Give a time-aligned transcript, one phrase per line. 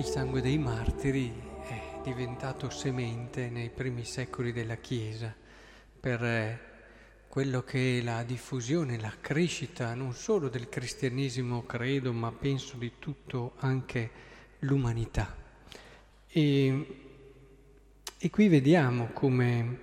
[0.00, 1.30] Il sangue dei martiri
[1.60, 5.36] è diventato semente nei primi secoli della Chiesa
[6.00, 6.60] per eh,
[7.28, 12.92] quello che è la diffusione, la crescita non solo del cristianesimo, credo, ma penso di
[12.98, 14.10] tutto anche
[14.60, 15.36] l'umanità.
[16.28, 16.86] E,
[18.16, 19.80] e qui vediamo come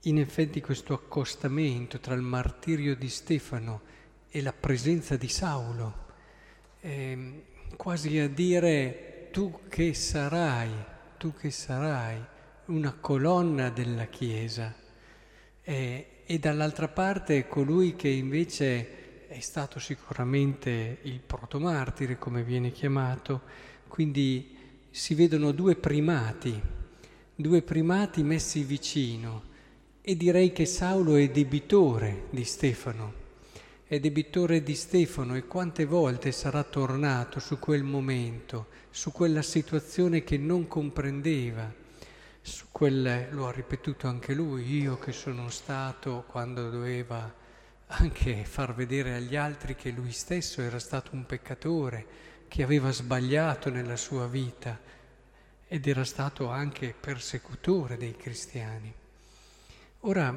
[0.00, 3.82] in effetti questo accostamento tra il martirio di Stefano
[4.30, 6.06] e la presenza di Saulo,
[6.80, 10.70] eh, quasi a dire tu che sarai,
[11.16, 12.22] tu che sarai
[12.66, 14.74] una colonna della Chiesa,
[15.62, 23.42] eh, e dall'altra parte colui che invece è stato sicuramente il protomartire, come viene chiamato,
[23.88, 24.56] quindi
[24.90, 26.60] si vedono due primati,
[27.34, 29.50] due primati messi vicino
[30.02, 33.21] e direi che Saulo è debitore di Stefano,
[33.92, 40.24] è debitore di Stefano e quante volte sarà tornato su quel momento, su quella situazione
[40.24, 41.70] che non comprendeva
[42.40, 47.30] su quel, lo ha ripetuto anche lui, io che sono stato quando doveva
[47.88, 52.06] anche far vedere agli altri che lui stesso era stato un peccatore,
[52.48, 54.80] che aveva sbagliato nella sua vita
[55.68, 58.90] ed era stato anche persecutore dei cristiani.
[60.00, 60.32] Ora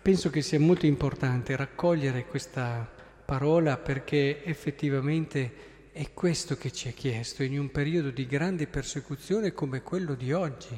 [0.00, 2.98] penso che sia molto importante raccogliere questa
[3.30, 5.52] parola perché effettivamente
[5.92, 10.32] è questo che ci è chiesto in un periodo di grande persecuzione come quello di
[10.32, 10.76] oggi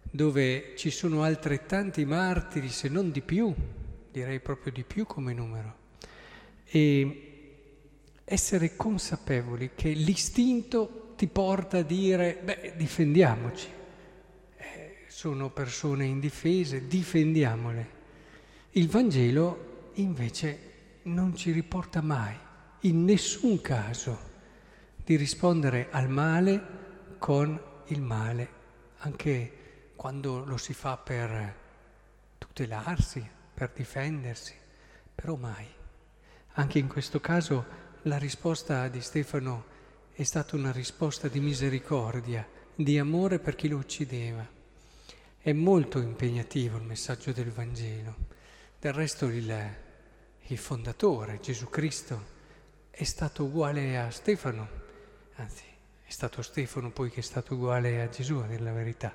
[0.00, 3.52] dove ci sono altrettanti martiri, se non di più,
[4.12, 5.74] direi proprio di più come numero,
[6.66, 7.56] e
[8.22, 13.68] essere consapevoli che l'istinto ti porta a dire, beh, difendiamoci,
[14.56, 17.86] eh, sono persone indifese, difendiamole.
[18.70, 20.70] Il Vangelo invece
[21.04, 22.36] non ci riporta mai,
[22.80, 24.30] in nessun caso,
[24.96, 28.48] di rispondere al male con il male,
[28.98, 31.56] anche quando lo si fa per
[32.38, 34.54] tutelarsi, per difendersi,
[35.14, 35.66] però mai.
[36.54, 37.64] Anche in questo caso
[38.02, 39.64] la risposta di Stefano
[40.12, 44.46] è stata una risposta di misericordia, di amore per chi lo uccideva.
[45.38, 48.16] È molto impegnativo il messaggio del Vangelo.
[48.78, 49.76] Del resto il,
[50.46, 52.30] il fondatore, Gesù Cristo,
[52.90, 54.68] è stato uguale a Stefano,
[55.36, 55.64] anzi
[56.04, 59.14] è stato Stefano poi che è stato uguale a Gesù, a dire la verità.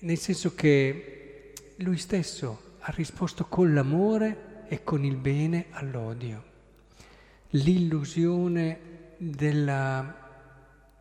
[0.00, 6.54] Nel senso che lui stesso ha risposto con l'amore e con il bene all'odio.
[7.50, 10.14] L'illusione della,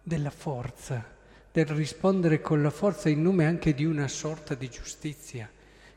[0.02, 1.14] della forza,
[1.52, 5.50] del rispondere con la forza in nome anche di una sorta di giustizia,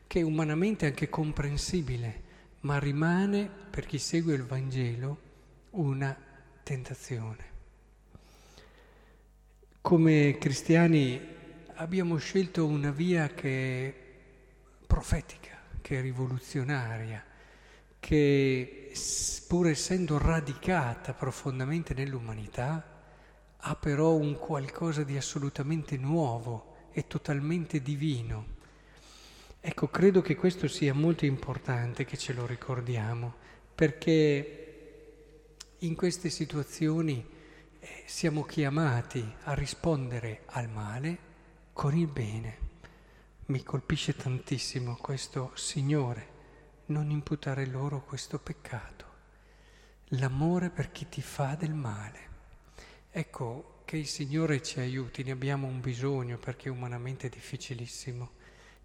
[0.07, 2.27] che è umanamente anche comprensibile,
[2.61, 5.19] ma rimane, per chi segue il Vangelo,
[5.71, 6.15] una
[6.63, 7.47] tentazione.
[9.81, 11.19] Come cristiani
[11.75, 13.93] abbiamo scelto una via che è
[14.85, 17.23] profetica, che è rivoluzionaria,
[17.99, 18.91] che
[19.47, 22.97] pur essendo radicata profondamente nell'umanità,
[23.57, 28.57] ha però un qualcosa di assolutamente nuovo e totalmente divino.
[29.61, 33.35] Ecco, credo che questo sia molto importante che ce lo ricordiamo,
[33.75, 34.59] perché
[35.79, 37.25] in queste situazioni
[37.79, 41.17] eh, siamo chiamati a rispondere al male
[41.73, 42.67] con il bene.
[43.47, 46.27] Mi colpisce tantissimo questo Signore,
[46.87, 49.05] non imputare loro questo peccato.
[50.13, 52.27] L'amore per chi ti fa del male.
[53.11, 58.37] Ecco che il Signore ci aiuti, ne abbiamo un bisogno perché umanamente è difficilissimo.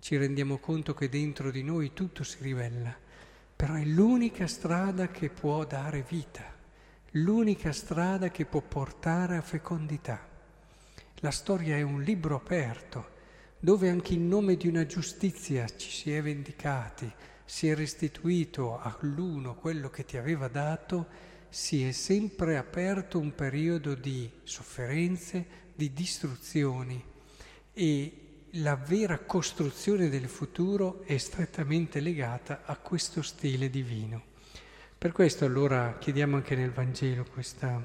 [0.05, 2.95] Ci rendiamo conto che dentro di noi tutto si rivela,
[3.57, 6.45] però è l'unica strada che può dare vita,
[7.13, 10.29] l'unica strada che può portare a fecondità.
[11.21, 13.13] La storia è un libro aperto
[13.59, 17.11] dove anche in nome di una giustizia ci si è vendicati,
[17.47, 21.07] si è restituito all'uno quello che ti aveva dato,
[21.49, 27.03] si è sempre aperto un periodo di sofferenze, di distruzioni
[27.73, 28.24] e
[28.59, 34.23] la vera costruzione del futuro è strettamente legata a questo stile divino.
[34.97, 37.85] Per questo allora chiediamo anche nel Vangelo questa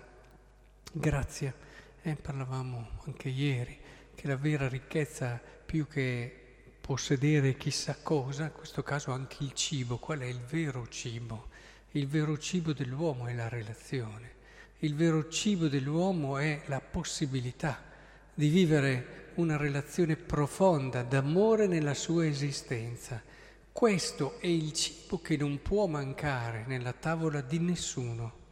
[0.91, 1.51] grazia
[2.03, 3.77] eh, parlavamo anche ieri
[4.13, 6.35] che la vera ricchezza, più che
[6.79, 11.47] possedere chissà cosa, in questo caso anche il cibo, qual è il vero cibo?
[11.91, 14.35] Il vero cibo dell'uomo è la relazione.
[14.79, 17.88] Il vero cibo dell'uomo è la possibilità
[18.39, 23.21] di vivere una relazione profonda d'amore nella sua esistenza.
[23.69, 28.47] Questo è il cibo che non può mancare nella tavola di nessuno.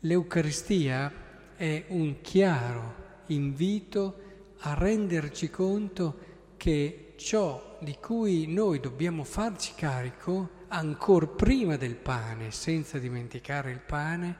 [0.00, 1.10] L'Eucaristia
[1.56, 2.94] è un chiaro
[3.28, 4.20] invito
[4.58, 6.18] a renderci conto
[6.58, 13.80] che ciò di cui noi dobbiamo farci carico, ancora prima del pane, senza dimenticare il
[13.80, 14.36] pane,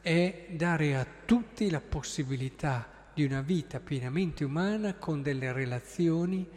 [0.00, 6.48] è dare a tutti la possibilità di una vita pienamente umana con delle relazioni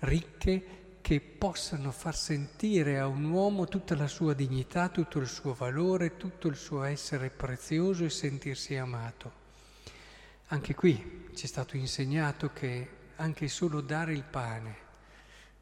[0.00, 5.54] ricche che possano far sentire a un uomo tutta la sua dignità, tutto il suo
[5.54, 9.32] valore, tutto il suo essere prezioso e sentirsi amato.
[10.48, 14.76] Anche qui ci è stato insegnato che anche solo dare il pane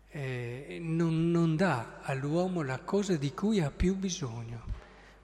[0.08, 4.74] eh, non, non dà all'uomo la cosa di cui ha più bisogno.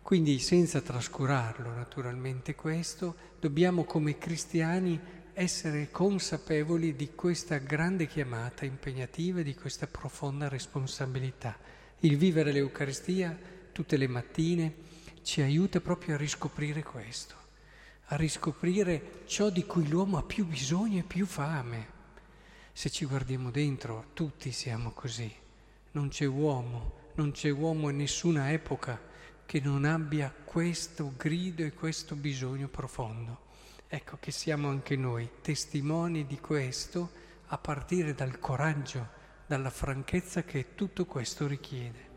[0.01, 9.43] Quindi senza trascurarlo naturalmente questo, dobbiamo come cristiani essere consapevoli di questa grande chiamata impegnativa,
[9.43, 11.59] di questa profonda responsabilità.
[12.01, 13.37] Il vivere l'Eucaristia
[13.73, 14.75] tutte le mattine
[15.23, 17.35] ci aiuta proprio a riscoprire questo,
[18.07, 21.93] a riscoprire ciò di cui l'uomo ha più bisogno e più fame.
[22.73, 25.33] Se ci guardiamo dentro, tutti siamo così.
[25.93, 29.01] Non c'è uomo, non c'è uomo in nessuna epoca
[29.45, 33.44] che non abbia questo grido e questo bisogno profondo.
[33.87, 37.11] Ecco che siamo anche noi testimoni di questo
[37.47, 39.09] a partire dal coraggio,
[39.47, 42.14] dalla franchezza che tutto questo richiede.